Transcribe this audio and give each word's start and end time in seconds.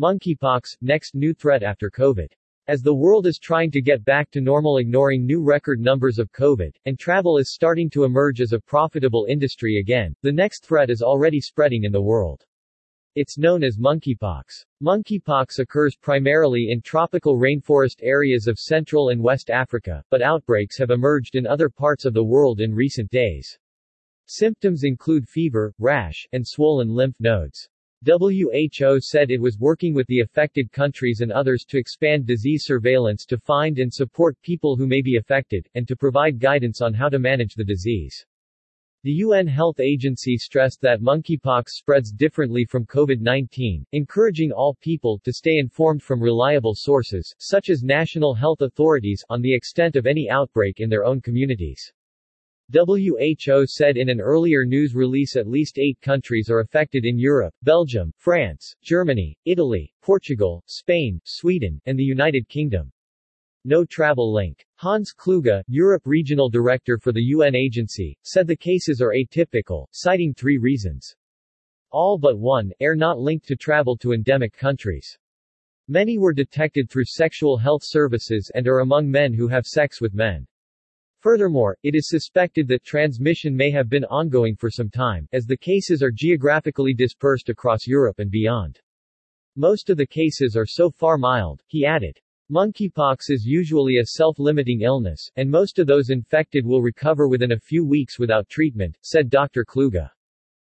Monkeypox, 0.00 0.78
next 0.80 1.14
new 1.14 1.34
threat 1.34 1.62
after 1.62 1.90
COVID. 1.90 2.32
As 2.66 2.80
the 2.80 2.94
world 2.94 3.26
is 3.26 3.38
trying 3.38 3.70
to 3.72 3.82
get 3.82 4.02
back 4.06 4.30
to 4.30 4.40
normal 4.40 4.78
ignoring 4.78 5.26
new 5.26 5.42
record 5.42 5.80
numbers 5.80 6.18
of 6.18 6.32
COVID, 6.32 6.74
and 6.86 6.98
travel 6.98 7.36
is 7.36 7.52
starting 7.52 7.90
to 7.90 8.04
emerge 8.04 8.40
as 8.40 8.54
a 8.54 8.60
profitable 8.60 9.26
industry 9.28 9.80
again, 9.80 10.14
the 10.22 10.32
next 10.32 10.64
threat 10.64 10.88
is 10.88 11.02
already 11.02 11.42
spreading 11.42 11.84
in 11.84 11.92
the 11.92 12.00
world. 12.00 12.42
It's 13.16 13.36
known 13.36 13.62
as 13.62 13.76
monkeypox. 13.76 14.64
Monkeypox 14.82 15.58
occurs 15.58 15.94
primarily 15.94 16.70
in 16.70 16.80
tropical 16.80 17.36
rainforest 17.36 17.96
areas 18.00 18.46
of 18.46 18.58
Central 18.58 19.10
and 19.10 19.22
West 19.22 19.50
Africa, 19.50 20.02
but 20.08 20.22
outbreaks 20.22 20.78
have 20.78 20.90
emerged 20.90 21.34
in 21.34 21.46
other 21.46 21.68
parts 21.68 22.06
of 22.06 22.14
the 22.14 22.24
world 22.24 22.62
in 22.62 22.74
recent 22.74 23.10
days. 23.10 23.58
Symptoms 24.24 24.84
include 24.84 25.28
fever, 25.28 25.74
rash, 25.78 26.26
and 26.32 26.48
swollen 26.48 26.88
lymph 26.88 27.16
nodes. 27.20 27.68
WHO 28.04 29.00
said 29.00 29.30
it 29.30 29.40
was 29.40 29.60
working 29.60 29.94
with 29.94 30.08
the 30.08 30.20
affected 30.20 30.72
countries 30.72 31.20
and 31.20 31.30
others 31.30 31.64
to 31.68 31.78
expand 31.78 32.26
disease 32.26 32.64
surveillance 32.64 33.24
to 33.26 33.38
find 33.38 33.78
and 33.78 33.94
support 33.94 34.36
people 34.42 34.74
who 34.74 34.88
may 34.88 35.00
be 35.02 35.18
affected, 35.18 35.68
and 35.74 35.86
to 35.86 35.94
provide 35.94 36.40
guidance 36.40 36.80
on 36.80 36.94
how 36.94 37.08
to 37.08 37.20
manage 37.20 37.54
the 37.54 37.64
disease. 37.64 38.26
The 39.04 39.12
UN 39.12 39.46
Health 39.46 39.78
Agency 39.80 40.36
stressed 40.36 40.80
that 40.80 41.00
monkeypox 41.00 41.70
spreads 41.70 42.12
differently 42.12 42.64
from 42.64 42.86
COVID-19, 42.86 43.84
encouraging 43.92 44.50
all 44.50 44.76
people 44.80 45.20
to 45.24 45.32
stay 45.32 45.58
informed 45.58 46.02
from 46.02 46.20
reliable 46.20 46.74
sources, 46.74 47.32
such 47.38 47.68
as 47.68 47.82
national 47.82 48.34
health 48.34 48.62
authorities, 48.62 49.24
on 49.28 49.42
the 49.42 49.54
extent 49.54 49.96
of 49.96 50.06
any 50.06 50.28
outbreak 50.30 50.80
in 50.80 50.88
their 50.88 51.04
own 51.04 51.20
communities. 51.20 51.92
WHO 52.72 53.66
said 53.66 53.98
in 53.98 54.08
an 54.08 54.18
earlier 54.18 54.64
news 54.64 54.94
release 54.94 55.36
at 55.36 55.46
least 55.46 55.78
eight 55.78 56.00
countries 56.00 56.48
are 56.48 56.60
affected 56.60 57.04
in 57.04 57.18
Europe, 57.18 57.54
Belgium, 57.62 58.14
France, 58.16 58.74
Germany, 58.82 59.36
Italy, 59.44 59.92
Portugal, 60.00 60.62
Spain, 60.66 61.20
Sweden, 61.24 61.78
and 61.84 61.98
the 61.98 62.04
United 62.04 62.48
Kingdom. 62.48 62.90
No 63.64 63.84
travel 63.84 64.32
link. 64.32 64.66
Hans 64.76 65.12
Kluge, 65.12 65.62
Europe 65.68 66.02
Regional 66.06 66.48
Director 66.48 66.98
for 66.98 67.12
the 67.12 67.22
UN 67.22 67.54
agency, 67.54 68.18
said 68.22 68.46
the 68.46 68.56
cases 68.56 69.02
are 69.02 69.14
atypical, 69.14 69.86
citing 69.92 70.32
three 70.32 70.56
reasons. 70.56 71.14
All 71.90 72.16
but 72.16 72.38
one, 72.38 72.72
are 72.80 72.96
not 72.96 73.20
linked 73.20 73.46
to 73.48 73.56
travel 73.56 73.98
to 73.98 74.14
endemic 74.14 74.56
countries. 74.56 75.18
Many 75.88 76.16
were 76.16 76.32
detected 76.32 76.88
through 76.88 77.04
sexual 77.04 77.58
health 77.58 77.82
services 77.84 78.50
and 78.54 78.66
are 78.66 78.80
among 78.80 79.10
men 79.10 79.34
who 79.34 79.46
have 79.48 79.66
sex 79.66 80.00
with 80.00 80.14
men. 80.14 80.46
Furthermore, 81.22 81.78
it 81.84 81.94
is 81.94 82.08
suspected 82.08 82.66
that 82.66 82.82
transmission 82.82 83.56
may 83.56 83.70
have 83.70 83.88
been 83.88 84.04
ongoing 84.06 84.56
for 84.56 84.68
some 84.68 84.90
time, 84.90 85.28
as 85.32 85.46
the 85.46 85.56
cases 85.56 86.02
are 86.02 86.10
geographically 86.10 86.92
dispersed 86.92 87.48
across 87.48 87.86
Europe 87.86 88.18
and 88.18 88.28
beyond. 88.28 88.80
Most 89.54 89.88
of 89.88 89.96
the 89.96 90.06
cases 90.06 90.56
are 90.56 90.66
so 90.66 90.90
far 90.90 91.16
mild, 91.16 91.62
he 91.68 91.86
added. 91.86 92.18
Monkeypox 92.50 93.30
is 93.30 93.46
usually 93.46 93.98
a 93.98 94.04
self-limiting 94.04 94.80
illness, 94.80 95.30
and 95.36 95.48
most 95.48 95.78
of 95.78 95.86
those 95.86 96.10
infected 96.10 96.66
will 96.66 96.82
recover 96.82 97.28
within 97.28 97.52
a 97.52 97.60
few 97.60 97.86
weeks 97.86 98.18
without 98.18 98.48
treatment, 98.48 98.98
said 99.02 99.30
Dr. 99.30 99.64
Kluge. 99.64 100.10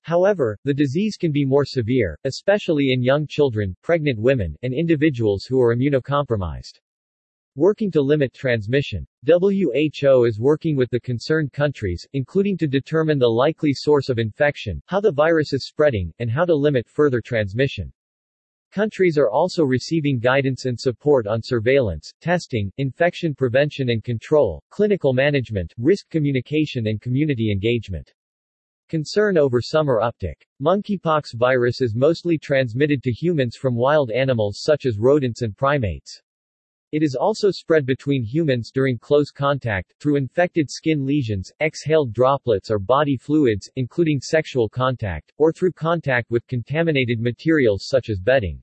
However, 0.00 0.58
the 0.64 0.74
disease 0.74 1.16
can 1.16 1.30
be 1.30 1.44
more 1.44 1.64
severe, 1.64 2.18
especially 2.24 2.92
in 2.92 3.00
young 3.00 3.28
children, 3.28 3.76
pregnant 3.80 4.18
women, 4.18 4.56
and 4.64 4.74
individuals 4.74 5.44
who 5.44 5.60
are 5.60 5.72
immunocompromised. 5.72 6.80
Working 7.56 7.90
to 7.90 8.00
limit 8.00 8.32
transmission. 8.32 9.06
WHO 9.26 10.24
is 10.24 10.40
working 10.40 10.74
with 10.74 10.88
the 10.88 11.00
concerned 11.00 11.52
countries, 11.52 12.08
including 12.14 12.56
to 12.56 12.66
determine 12.66 13.18
the 13.18 13.28
likely 13.28 13.74
source 13.74 14.08
of 14.08 14.18
infection, 14.18 14.80
how 14.86 15.00
the 15.00 15.12
virus 15.12 15.52
is 15.52 15.66
spreading, 15.66 16.10
and 16.18 16.30
how 16.30 16.46
to 16.46 16.54
limit 16.54 16.88
further 16.88 17.20
transmission. 17.20 17.92
Countries 18.70 19.18
are 19.18 19.28
also 19.28 19.64
receiving 19.64 20.18
guidance 20.18 20.64
and 20.64 20.80
support 20.80 21.26
on 21.26 21.42
surveillance, 21.42 22.10
testing, 22.22 22.72
infection 22.78 23.34
prevention 23.34 23.90
and 23.90 24.02
control, 24.02 24.62
clinical 24.70 25.12
management, 25.12 25.74
risk 25.76 26.08
communication 26.08 26.86
and 26.86 27.02
community 27.02 27.52
engagement. 27.52 28.14
Concern 28.88 29.36
over 29.36 29.60
summer 29.60 30.00
uptick. 30.00 30.40
Monkeypox 30.62 31.34
virus 31.34 31.82
is 31.82 31.94
mostly 31.94 32.38
transmitted 32.38 33.02
to 33.02 33.12
humans 33.12 33.56
from 33.56 33.76
wild 33.76 34.10
animals 34.10 34.62
such 34.62 34.86
as 34.86 34.96
rodents 34.96 35.42
and 35.42 35.54
primates. 35.54 36.22
It 36.92 37.02
is 37.02 37.14
also 37.14 37.50
spread 37.50 37.86
between 37.86 38.22
humans 38.22 38.70
during 38.70 38.98
close 38.98 39.30
contact, 39.30 39.94
through 39.98 40.16
infected 40.16 40.70
skin 40.70 41.06
lesions, 41.06 41.50
exhaled 41.58 42.12
droplets 42.12 42.70
or 42.70 42.78
body 42.78 43.16
fluids, 43.16 43.70
including 43.76 44.20
sexual 44.20 44.68
contact, 44.68 45.32
or 45.38 45.54
through 45.54 45.72
contact 45.72 46.30
with 46.30 46.46
contaminated 46.46 47.18
materials 47.18 47.86
such 47.88 48.10
as 48.10 48.20
bedding. 48.20 48.62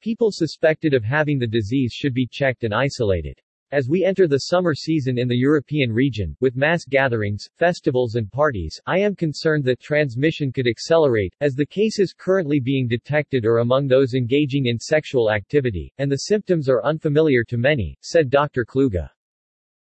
People 0.00 0.32
suspected 0.32 0.94
of 0.94 1.04
having 1.04 1.38
the 1.38 1.46
disease 1.46 1.92
should 1.92 2.12
be 2.12 2.26
checked 2.26 2.64
and 2.64 2.74
isolated. 2.74 3.40
As 3.74 3.88
we 3.88 4.04
enter 4.04 4.28
the 4.28 4.38
summer 4.38 4.72
season 4.72 5.18
in 5.18 5.26
the 5.26 5.36
European 5.36 5.92
region, 5.92 6.36
with 6.38 6.54
mass 6.54 6.84
gatherings, 6.84 7.48
festivals 7.56 8.14
and 8.14 8.30
parties, 8.30 8.80
I 8.86 9.00
am 9.00 9.16
concerned 9.16 9.64
that 9.64 9.80
transmission 9.80 10.52
could 10.52 10.68
accelerate, 10.68 11.34
as 11.40 11.56
the 11.56 11.66
cases 11.66 12.14
currently 12.16 12.60
being 12.60 12.86
detected 12.86 13.44
are 13.44 13.58
among 13.58 13.88
those 13.88 14.14
engaging 14.14 14.66
in 14.66 14.78
sexual 14.78 15.28
activity, 15.28 15.92
and 15.98 16.08
the 16.08 16.28
symptoms 16.30 16.68
are 16.68 16.84
unfamiliar 16.84 17.42
to 17.48 17.56
many, 17.56 17.98
said 18.00 18.30
Dr. 18.30 18.64
Kluge. 18.64 19.10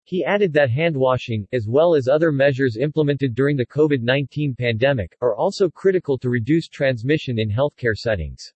He 0.05 0.25
added 0.25 0.55
that 0.55 0.71
handwashing, 0.71 1.45
as 1.53 1.67
well 1.69 1.95
as 1.95 2.09
other 2.09 2.33
measures 2.33 2.79
implemented 2.79 3.35
during 3.35 3.59
the 3.59 3.67
COVID-19 3.67 4.57
pandemic, 4.57 5.15
are 5.21 5.37
also 5.37 5.69
critical 5.69 6.17
to 6.21 6.31
reduce 6.31 6.67
transmission 6.67 7.39
in 7.39 7.51
healthcare 7.51 7.95
settings. 7.95 8.55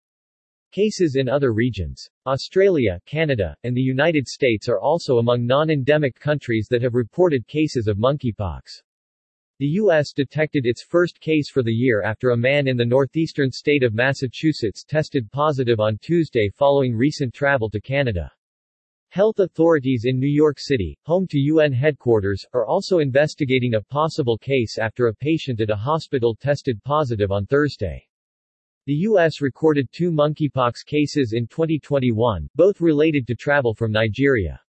Cases 0.74 1.14
in 1.14 1.28
other 1.28 1.52
regions. 1.52 2.10
Australia, 2.26 3.00
Canada, 3.06 3.56
and 3.62 3.76
the 3.76 3.80
United 3.80 4.26
States 4.26 4.68
are 4.68 4.80
also 4.80 5.18
among 5.18 5.46
non-endemic 5.46 6.18
countries 6.18 6.66
that 6.68 6.82
have 6.82 6.94
reported 6.94 7.46
cases 7.46 7.86
of 7.86 7.96
monkeypox. 7.96 8.82
The 9.60 9.68
U.S. 9.82 10.12
detected 10.12 10.66
its 10.66 10.82
first 10.82 11.20
case 11.20 11.48
for 11.48 11.62
the 11.62 11.72
year 11.72 12.02
after 12.02 12.30
a 12.30 12.36
man 12.36 12.66
in 12.66 12.76
the 12.76 12.84
northeastern 12.84 13.52
state 13.52 13.84
of 13.84 13.94
Massachusetts 13.94 14.82
tested 14.82 15.30
positive 15.30 15.78
on 15.78 15.96
Tuesday 16.02 16.50
following 16.56 16.96
recent 16.96 17.32
travel 17.32 17.70
to 17.70 17.80
Canada. 17.80 18.28
Health 19.10 19.38
authorities 19.38 20.06
in 20.06 20.18
New 20.18 20.26
York 20.26 20.56
City, 20.58 20.98
home 21.04 21.28
to 21.28 21.38
UN 21.38 21.72
headquarters, 21.72 22.44
are 22.52 22.66
also 22.66 22.98
investigating 22.98 23.74
a 23.74 23.80
possible 23.80 24.36
case 24.38 24.76
after 24.76 25.06
a 25.06 25.14
patient 25.14 25.60
at 25.60 25.70
a 25.70 25.76
hospital 25.76 26.34
tested 26.34 26.82
positive 26.82 27.30
on 27.30 27.46
Thursday. 27.46 28.04
The 28.86 29.08
U.S. 29.08 29.40
recorded 29.40 29.88
two 29.92 30.10
monkeypox 30.10 30.84
cases 30.84 31.32
in 31.32 31.46
2021, 31.46 32.50
both 32.54 32.82
related 32.82 33.26
to 33.28 33.34
travel 33.34 33.72
from 33.72 33.90
Nigeria. 33.90 34.60